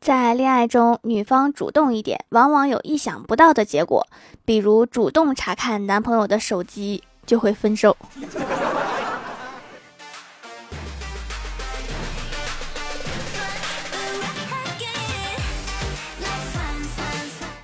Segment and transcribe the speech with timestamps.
[0.00, 4.06] 在恋爱中，女方主动一点，往往有意想不到的结果，
[4.46, 7.94] 比如主动查看男朋友的手机，就会分手。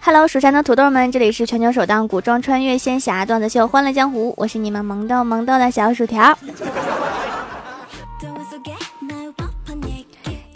[0.02, 6.38] Hello，蜀山的土豆们，这里是全球首档古装穿越仙侠段子秀《欢乐江湖》，我是你们萌豆萌豆的小薯条。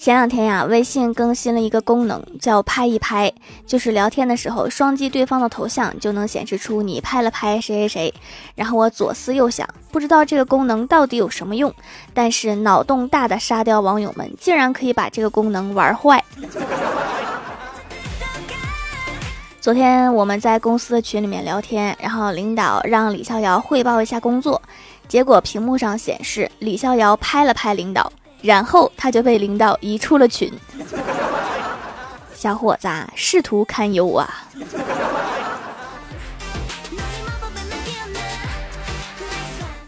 [0.01, 3.31] 前两天呀，微信更新了一个功能，叫拍一拍，
[3.67, 8.15] 就是聊天的时候双击对方的头像，就能显示出你拍了拍谁谁谁。
[8.55, 11.71] 然后我左思右想，不知道这个功能到底有什么用，
[12.15, 16.25] 但是脑洞大的沙雕网友们竟然可以把这个功能玩坏。
[19.61, 24.63] 昨天我们在公司的群里面聊天，然后领导让李逍遥汇报一下工作，
[25.07, 28.11] 结果屏幕上显示李逍遥拍了拍领导。
[28.43, 30.53] 然后他就被领导移出了群。
[32.35, 34.47] 小伙子，仕途堪忧啊！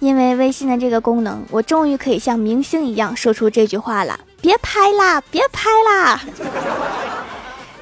[0.00, 6.20] 因为微信的这个功能，我终于可以像明星一样说出这句话了：别拍啦，别拍啦！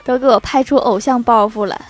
[0.05, 1.81] 都给我拍出偶像包袱了。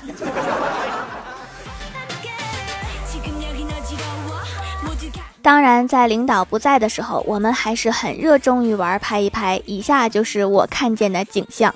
[5.42, 9.60] 当然，在领导不在的时候，我们还是很热衷于玩拍一拍。
[9.64, 11.74] 以下就是我看见的景象：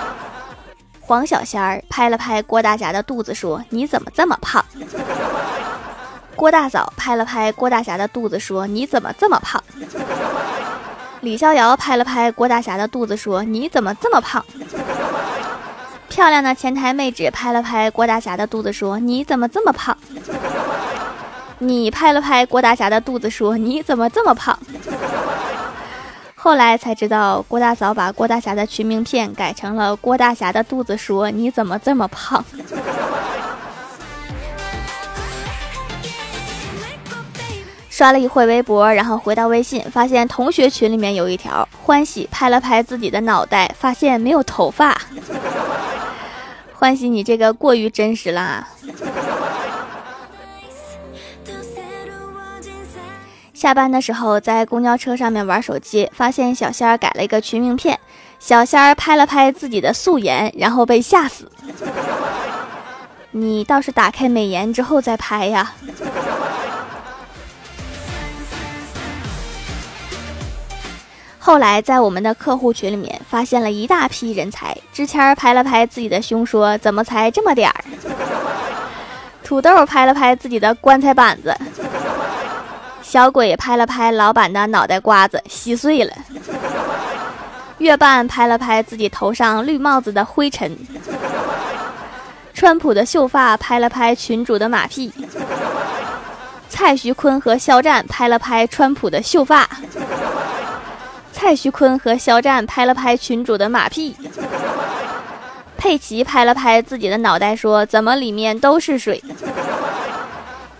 [1.00, 4.64] 黄小仙儿拍了拍郭大侠的肚子，说：“你怎么这么胖？”
[6.36, 9.62] 郭大嫂拍了拍郭大侠的肚子，说：“你怎么这么胖？”
[11.22, 14.44] 李逍遥拍了拍郭大侠的肚子，说：“你怎么这么胖？”
[16.08, 19.96] 漂亮的前台妹纸拍了拍郭大侠的肚子，说：“你怎么这么胖？”
[21.62, 24.58] 你拍了拍郭大侠的肚子，说：“你怎么这么胖？”
[26.34, 32.42] 后来才知道，郭大嫂把郭大侠的群名片改成了“郭大侠的肚子”，说：“你怎么这么胖？”
[37.90, 44.98] 刷了一会微博，然后回到微信，发现同学群里面有一条，欢喜拍了拍自己的脑袋，发现没有头发。
[46.72, 48.66] 欢喜，你这个过于真实啦！
[53.60, 58.00] 下班的时候，在公交车上面玩手机，发现小仙儿改了一个群名片。
[58.38, 61.46] 小仙儿拍了拍自己的素颜，然后被吓死。
[63.32, 65.74] 你倒是打开美颜之后再拍呀。
[71.38, 74.74] 后来在我们的客户群里面发现了一大批人才。
[74.90, 77.84] 之前拍了拍自己的胸，说：“怎么才这么点儿？”
[79.44, 81.54] 土豆拍了拍自己的棺材板子。
[83.10, 86.12] 小鬼拍了拍老板的脑袋瓜子，稀碎了。
[87.78, 90.78] 月半拍了拍自己头上绿帽子的灰尘。
[92.54, 95.12] 川普的秀发拍了拍群主的马屁。
[96.68, 99.68] 蔡徐坤和肖战拍了拍川普的秀发。
[101.32, 104.14] 蔡徐坤和肖战拍了拍群主的马屁。
[105.76, 109.20] 佩奇拍了拍自己的脑袋，说：“怎么里面都是水？”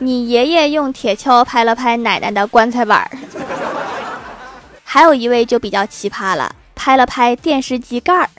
[0.02, 3.10] 你爷爷用铁锹拍了拍奶奶的棺材板儿，
[4.82, 8.30] 还有一位就比较奇葩了，拍了拍电视机盖儿，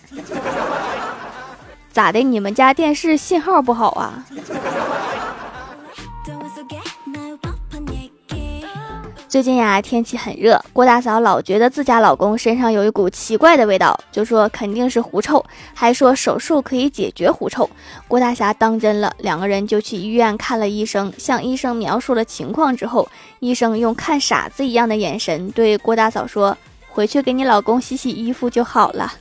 [1.94, 2.24] 咋的？
[2.24, 4.26] 你们家电视信号不好啊？
[9.32, 15.42] 最近呀，天气很热，郭大嫂老觉得自家老公身上有一股奇怪的味道，就说肯定是狐臭，
[15.74, 17.70] 还说手术可以解决狐臭。
[18.10, 23.08] 郭大侠当真了，两个人就去医院看了医生，向医生描述了情况之后，
[23.40, 26.58] 医生用看傻子一样的眼神对郭大嫂说
[26.92, 29.14] ：“回去给你老公洗洗衣服就好了。”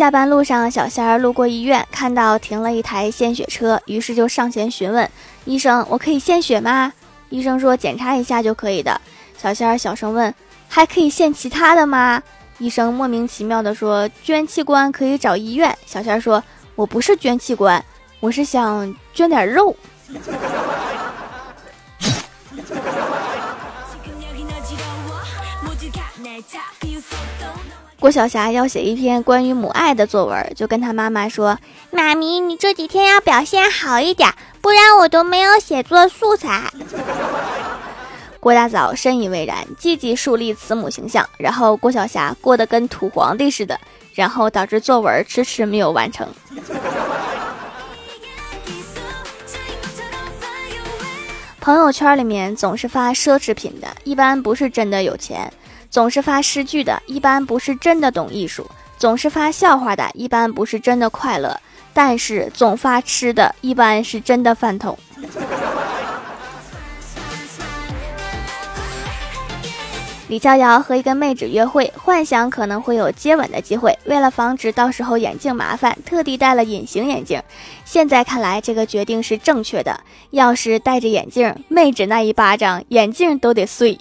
[0.00, 5.06] 下班路上，小仙儿路过医院，看到停了一台献血车，于是就上前询问
[5.44, 6.90] 医生：“我可以献血吗？”
[7.28, 8.98] 医生说：“检查一下就可以的。”
[9.36, 10.34] 小仙儿小声问
[10.66, 12.22] ：“还可以献其他的吗？”
[12.56, 16.42] 医生莫名其妙的说：“捐器官可以找医院。”小仙儿说
[16.76, 17.84] ：“我不是捐器官，
[18.20, 19.76] 我是想捐点肉。”
[28.00, 31.58] 郭晓霞要写一篇关于母爱的作文，就跟她妈妈说
[31.92, 34.32] ：“妈咪，你这几天要表现好一点，
[34.62, 36.72] 不然我都没有写作素材。
[38.40, 43.78] ”郭大嫂深以为然，积极树立慈母形象，然后郭晓霞过得跟土皇帝似的，
[44.14, 46.26] 然后导致作文迟迟没有完成。
[51.60, 55.46] 朋 朋友圈里面总是发奢侈品的，一般不是真的有钱；
[55.90, 58.62] 总是发诗句的，一般不是真的懂艺术；
[58.96, 61.60] 总是发笑话的，一般不是真的快乐。
[61.92, 64.96] 但是总发吃的，一般是真的饭桶。
[70.28, 73.98] 李逍遥和一个妹纸约会，幻想可能会有接吻的机会。
[74.04, 77.42] 为了防止到时候眼镜麻烦，特地戴了隐形眼镜。
[77.84, 79.98] 现在看来，这个决定是正确的。
[80.30, 83.98] 要是戴着眼镜，妹纸那一巴掌，眼镜都得碎。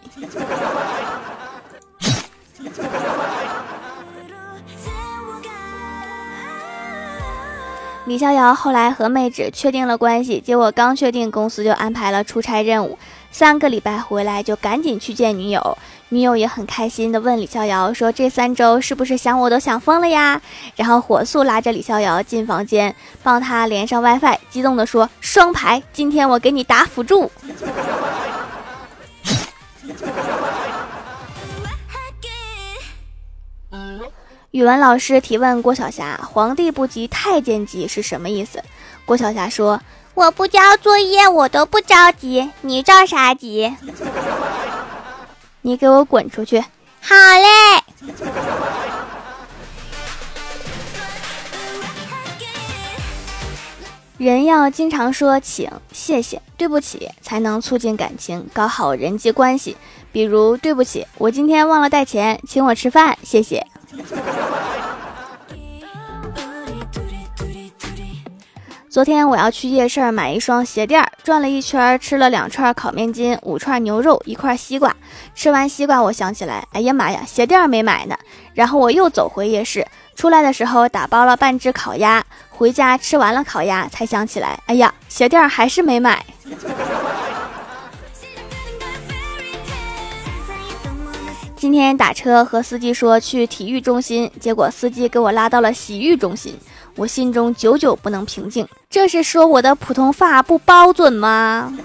[8.10, 12.98] 李逍遥后来和妹纸确定了关系，结果刚确定，公司就安排了出差任务。
[13.30, 15.78] 三个礼拜回来就赶紧去见女友，
[16.10, 20.42] 女友也很开心的问李逍遥说：“这三周是不是想我都想疯了呀？”
[20.76, 27.32] 然后火速拉着李逍遥进房间，帮他连上 WiFi，激动的说：“双排，今天我给你打辅助。”
[34.52, 38.64] 语文老师提问郭晓霞：“皇帝不急太监急是什么意思？”
[39.06, 39.80] 郭晓霞说。
[40.16, 43.74] 我不交作业，我都不着急，你着啥急？
[45.62, 46.60] 你给我滚出去！
[46.60, 47.84] 好嘞。
[54.18, 59.78] 人要经常说请、谢谢、对不起，才能促进感情，搞好人际关系。
[60.12, 63.66] 比如，对不起，我今天忘了带钱，请我吃饭，谢谢。
[68.90, 74.96] 昨天我要去夜市买一双鞋垫，转了一圈，吃了两串烤面筋，五串牛肉，一块西瓜。
[75.36, 78.18] 吃完西瓜，我想起来，哎呀妈呀，鞋垫没买呢。
[78.54, 86.26] 然后我又走回夜市，出来的时候打包了半只烤鸭，回家吃完了烤鸭，才想起来，哎呀，鞋垫还是没买。
[91.60, 96.58] 今天打车和司机说去体育中心，结果司机给我拉到了洗浴中心。
[96.96, 101.78] 我心中久久不能平静，这是说我的普通话不包准吗？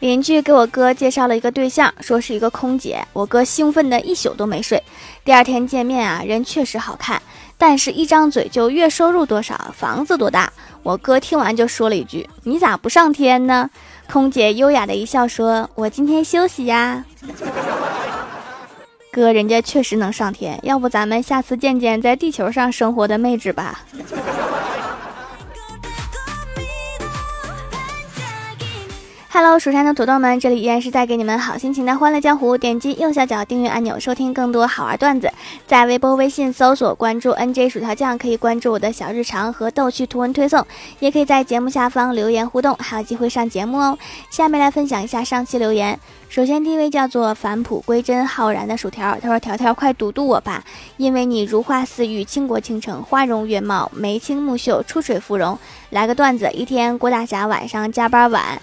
[0.00, 4.82] 邻居给我哥介绍了一个对象，说是一个空姐，我哥兴奋的一宿都没睡。
[5.24, 7.22] 第二天见面啊，人确实好看，
[7.62, 10.52] 但是一张嘴就月收入多少，房子多大。
[10.82, 13.70] 我哥听完就说了一句：“你咋不上天呢？”
[14.10, 17.04] 空姐优雅的一笑说：“我今天休息呀。”
[19.12, 23.82] 哥，人家确实能上天，要不咱们下次见见在地球上生活的妹纸吧。
[29.34, 32.58] Hello，蜀山的土豆们，这里依然是带给你们好心情的欢乐江湖。
[32.58, 35.32] 点击右下角订阅按钮，收听更多好玩段子。
[35.66, 40.66] 在微博、微信搜索关注 NJ 薯条酱，可以关注我的小日常和逗趣图文推送，
[40.98, 43.98] 也可以在节目下方留言互动，还有机会上节目哦。
[44.28, 45.98] 下面来分享一下上期留言。
[46.28, 50.62] 首先，第一位叫做返璞归真、浩然的薯条，他说：“条条快堵堵我吧，
[50.98, 55.58] 因为你如花似玉、倾国倾城、花容月貌、眉清目秀、出水芙蓉。”
[55.88, 58.60] 来个段子：一天，郭大侠晚上加班晚。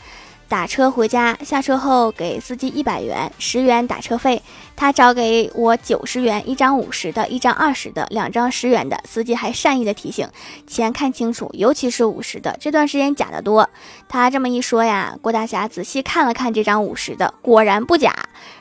[0.49, 4.41] 打车回家，下车后给司机一百元，十元打车费。
[4.75, 8.99] 他找给我九十元，一张五十的，一张二十的，两张十元的。
[9.05, 10.27] 司机还善意的提醒：
[10.65, 13.69] 钱看清楚，尤其是五十的，这段时间假的多。
[14.07, 18.11] 他这么一说呀，郭大侠仔细看了看这张五十的，果然不假。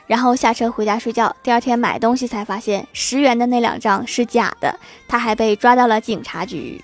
[0.05, 1.35] 然后下车回家睡觉。
[1.41, 4.77] 第二天买东西才发现，十元的那两张是假的。
[5.07, 6.83] 他还被抓到了警察局。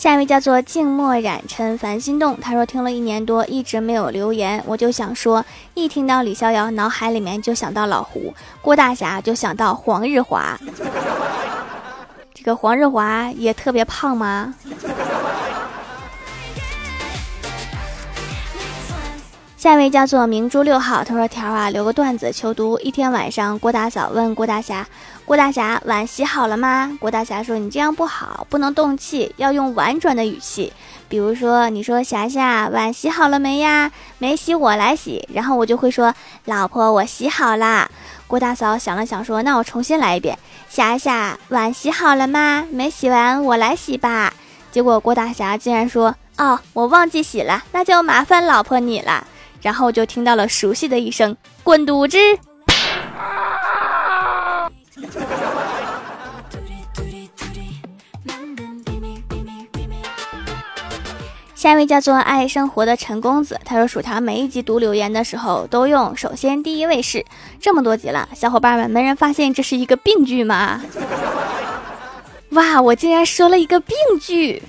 [0.00, 10.58] 下一位叫做静默染尘凡心动，他说听了一年多一直没有留言，我就想说，一听到李逍遥，脑海里面就想到老胡，郭大侠就想到黄日华，
[12.32, 14.54] 这个黄日华也特别胖吗？
[19.60, 22.78] 下一位叫做明珠六号，他说条啊，留个段子求读。
[22.78, 24.88] 一天晚上，郭大嫂问郭大侠。
[25.26, 26.96] 郭大侠，碗洗好了吗？
[26.98, 30.72] 郭大侠说：“你这样不好，不能动气，要用婉转的语气。
[31.10, 33.92] 比如说，你说霞霞，碗洗好了没呀？
[34.16, 35.28] 没洗，我来洗。
[35.34, 36.14] 然后我就会说，
[36.46, 37.90] 老婆，我洗好了。
[38.26, 40.38] 郭大嫂想了想说，那我重新来一遍。
[40.70, 42.64] 霞霞，碗洗好了吗？
[42.70, 44.32] 没洗完，我来洗吧。
[44.72, 49.26] 结果郭大侠竟然说，哦，我忘记洗了，那就麻烦老婆你了。
[49.60, 52.18] 然后就听到了熟悉的一声，滚犊子。
[61.54, 67.22] 下一位叫做爱生活的陈公子，他说薯条每一集读留言的时候都用首先第一位是
[67.60, 70.80] 这么多集了，小伙伴们没人发现这是一个病句吗？
[72.52, 74.62] 哇，我竟然说了一个病句。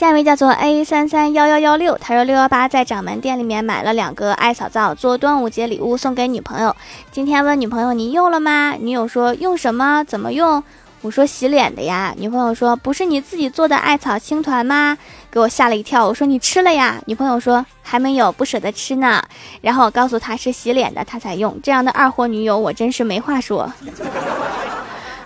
[0.00, 6.74] 下一位叫做 A 三三幺幺幺六，他说六幺八在掌门店里面买了两个艾草皂做端午节礼物送给女朋友。
[7.12, 8.76] 今天问女朋友你用了吗？
[8.80, 10.02] 女友说用什么？
[10.04, 10.64] 怎么用？
[11.02, 12.14] 我说洗脸的呀。
[12.16, 14.96] 女朋友说不是你自己做的艾草青团吗？
[15.30, 16.08] 给我吓了一跳。
[16.08, 16.98] 我说你吃了呀？
[17.04, 19.22] 女朋友说还没有，不舍得吃呢。
[19.60, 21.60] 然后我告诉他是洗脸的，他才用。
[21.62, 23.70] 这样的二货女友我真是没话说。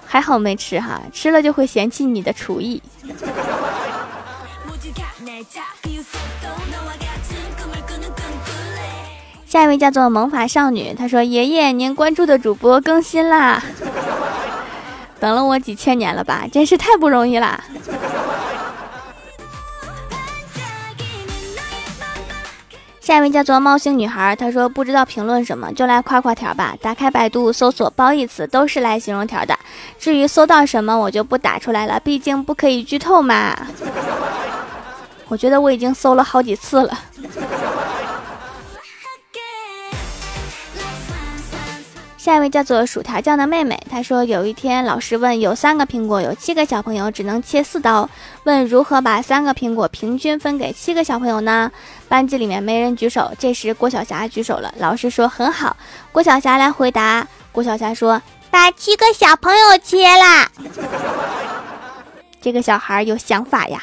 [0.04, 2.82] 还好没吃哈，吃了就会嫌弃你的厨艺。
[9.46, 13.62] 下一位叫做萌法少女，她说：“爷爷，您关注的主播更新啦，
[15.20, 17.62] 等了我几千年了吧，真是太不容易啦。”
[23.00, 26.74] 下一位叫做猫星女孩，她说：“不知道评论什么，就来夸夸条吧。
[26.80, 29.56] 打开百度搜索褒义词，都是来形容条的。
[30.00, 33.54] 至于搜到什么，我就不打出来了，毕竟不可以剧透嘛。
[35.34, 36.96] 我觉得我已经搜了好几次了。”
[42.16, 48.08] 下一位叫做薯条酱的妹妹，她说有一天老师问有三个苹果，有七个小朋友只能切四刀，
[48.44, 51.72] 问如何把三个苹果平均分给七个小朋友呢？
[52.08, 55.76] 班级里面没人举手，这时郭晓霞举手了，老师说很好，
[56.12, 58.22] 郭晓霞来回答，郭晓霞说
[58.52, 60.48] 把七个小朋友切了，
[62.40, 63.82] 这个小孩有想法呀。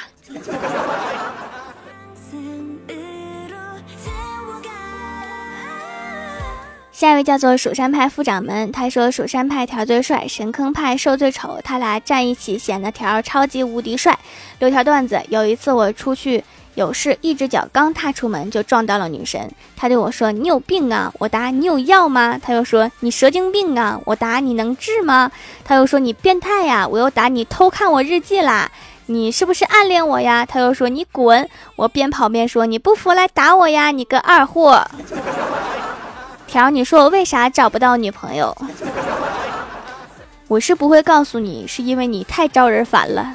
[7.01, 14.19] 下一位叫做蜀山派副掌门，他说蜀山派条最帅，神坑派瘦最丑，他俩站一起显得条超级无敌帅。
[14.59, 16.43] 留条段子，有一次我出去
[16.75, 25.31] 有事，一只脚刚踏出门就撞到了女神，他对我说：“你有病啊！”我答：“你有药吗？”他又说：“你蛇精病啊！”我答：“你能治吗？”
[25.65, 28.69] 他又说：“你变态呀！”我又答：“你偷看我日记啦！”
[29.09, 30.45] 你是不是暗恋我呀？
[30.45, 33.89] 他又说：“你滚！”我边跑边说：“你不服来打我呀！
[33.89, 34.85] 你个二货！”
[36.51, 38.53] 条，你说我为啥找不到女朋友？
[40.49, 43.33] 我是不会告诉你，是因为你太招人烦了。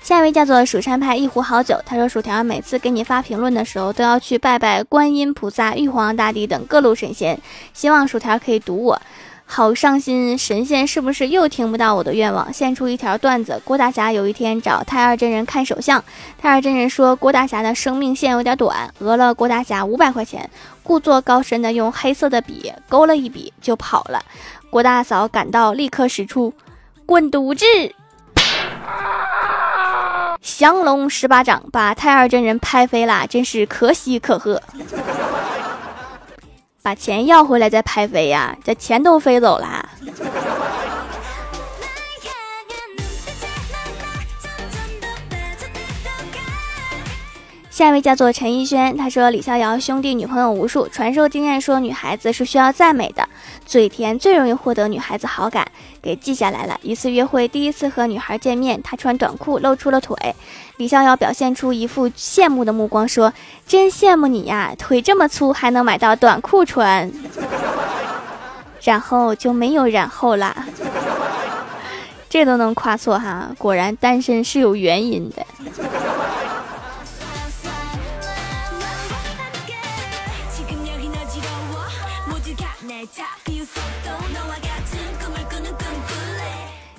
[0.00, 7.38] 下一位叫做蜀山派一壶好酒，他说薯条每次给你发评论的时候，都要去拜拜观音菩萨、玉皇大帝等各路神仙，
[7.74, 9.02] 希望薯条可以读我。
[9.48, 12.52] 好伤心，神仙是不是又听不到我的愿望？
[12.52, 16.02] 献出一条段子：郭大侠有一天找太二真人看手相，
[16.36, 20.50] 太二真人说郭大侠的生命线有点短，讹了郭大侠五百块钱，
[20.82, 24.22] 故作高深的用黑色的笔勾了一笔就跑了。
[24.68, 26.52] 郭大嫂赶到，立刻使出
[27.06, 27.64] 滚犊子，
[30.42, 34.60] 降龙十八掌把太二真人拍飞了，真是可喜可贺。
[36.86, 38.56] 把钱要回来再拍飞呀！
[38.62, 39.88] 这钱都飞走了。
[47.68, 53.28] 下一位叫做陈奕轩，他说李逍遥兄弟女朋友无数，传授经验说女孩子是需要赞美的，
[53.66, 55.66] 嘴甜最容易获得女孩子好感，
[56.06, 56.78] 给记下来了。
[56.82, 60.16] 一次约会，第一次和女孩见面，她穿短裤露出了腿。
[60.76, 63.32] 李逍遥表现出一副羡慕的目光，说
[63.66, 67.10] ：“真羡慕你呀，腿这么粗还能买到短裤穿。”
[68.84, 70.54] 然后就没有然后啦。
[72.28, 75.44] 这都能夸错哈，果然单身是有原因的。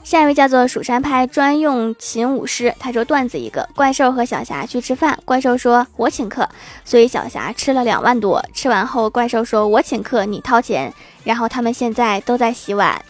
[0.08, 6.48] 下一位叫做蜀山派专用琴舞师，他说段子一个：怪兽和小霞去吃饭，怪兽说我请客，
[6.86, 8.42] 所以小霞吃了两万多。
[8.54, 10.94] 吃完后，怪兽说我请客，你掏钱。
[11.26, 13.04] 然后他们现在都在洗碗，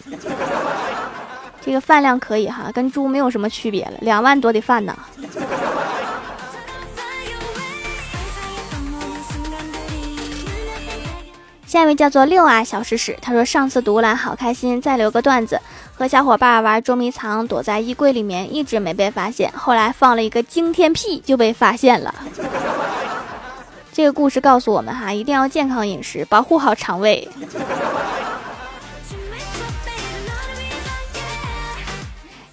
[1.63, 4.98] 这个饭量可以哈，跟猪没有什么区别了，两万多的饭呢。
[11.68, 15.60] 下一位叫做六啊小屎屎，他说上次读完好开心，再留个段子。
[15.98, 19.51] 和小伙伴玩捉迷藏，躲在衣柜里面，一直没被发现。
[19.54, 22.13] 后来放了一个惊天屁，就被发现了。
[23.92, 27.27] 这个故事告诉我们哈，一定要健康饮食，保护好肠胃。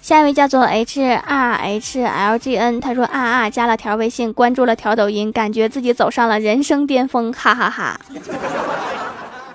[0.01, 7.99] 下一位叫做 H R H L G N，他说啊啊，加了条微信，关注了条抖音，感觉自己走上了人生巅峰，哈哈哈。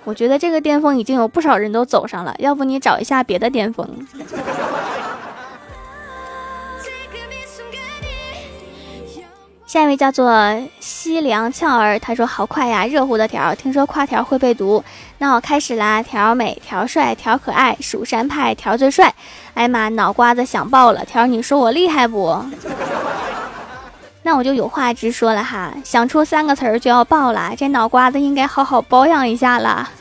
[0.04, 3.86] 我觉得这个巅峰已经有不少人都走上了，要不你找一下别的巅峰。
[9.66, 14.82] 下一位叫做西凉俏儿，他说好快呀，热乎的条，听说夸条会被毒，
[15.18, 19.14] 那我开始啦，条美，条帅，条可爱，蜀山派条最帅，
[19.54, 22.44] 哎妈，脑瓜子想爆了，条你说我厉害不？
[24.22, 29.88] 那我就有话直说了哈，想出三个词儿就要爆了，这脑瓜子应该好好保养一下了。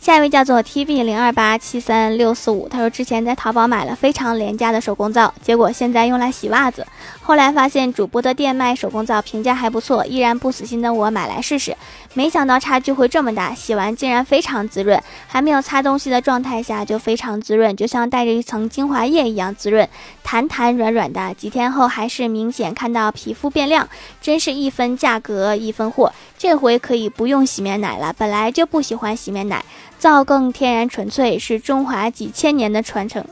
[0.00, 6.86] 下一位叫做 T B 零二八七三六四五，他说之前在淘宝买了非常廉价的手工皂，结果现在用来洗袜子，
[7.20, 11.76] 后来发现主播的店卖手工皂评价还不错，依然不死心的我买来试试，
[12.14, 19.88] 没想到差距会这么大，洗完竟然非常滋润，还没有擦东西的状态下就非常滋润，就像带着一层精华液一样滋润，
[20.24, 23.88] 弹弹软软的，几天后还是明显看到皮肤变亮，
[24.20, 29.64] 真是一分价格一分货，这回可以不用洗面奶了，本来就不喜欢洗面奶。
[29.98, 33.24] 皂更天然纯粹，是中华几千年的传承。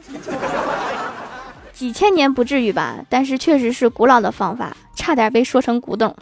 [1.72, 6.14] 几千年不至于吧，但是确实是古老的方法，差点被说成古董。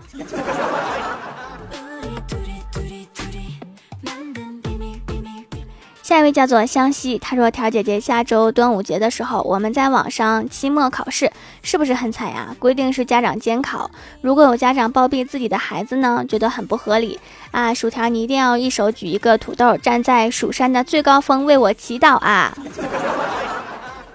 [6.05, 11.33] 下一位叫做湘西，他说：“条姐姐，下周端午节的时候，我们在网上期末考试，
[11.63, 12.55] 是不是很惨呀？
[12.59, 17.19] 规定是家长监考，如果有家长包庇自己的孩子呢，觉得很不合理
[17.53, 17.73] 啊！
[17.73, 22.55] 薯条，你一定要一手举一个土豆，站在蜀山的最高峰为我祈祷啊！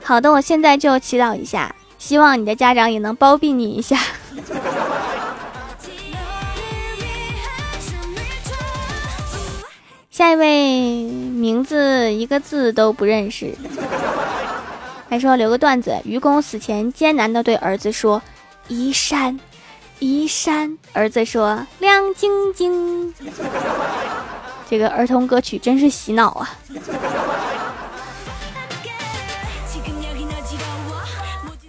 [0.03, 3.97] 好的，我现在就祈祷一下，希望你的家长也能包庇你一下。”
[10.19, 13.55] 下一位名字一个字都不认识，
[15.09, 18.21] 还说留个段子：愚公死前艰难的对儿子说
[18.67, 19.39] ：“移山，
[19.99, 23.13] 移山。”儿子说：“亮晶晶。”
[24.69, 26.49] 这个儿童歌曲真是洗脑啊！